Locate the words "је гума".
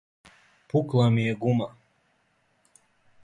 1.27-1.67